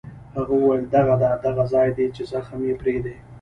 هغه 0.35 0.53
وویل: 0.57 0.83
دغه 0.95 1.15
ده، 1.21 1.31
دغه 1.45 1.63
ځای 1.73 1.89
دی 1.97 2.05
چې 2.15 2.21
زخم 2.31 2.59
یې 2.67 2.75
پرې 2.81 2.95
دی. 3.03 3.15